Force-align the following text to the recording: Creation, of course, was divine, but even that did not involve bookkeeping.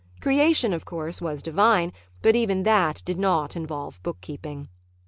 Creation, 0.19 0.73
of 0.73 0.83
course, 0.83 1.21
was 1.21 1.43
divine, 1.43 1.93
but 2.23 2.35
even 2.35 2.63
that 2.63 3.03
did 3.05 3.19
not 3.19 3.55
involve 3.55 4.01
bookkeeping. 4.01 4.67